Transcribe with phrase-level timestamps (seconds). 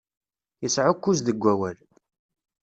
[0.65, 1.77] Isɛukkuz deg awal.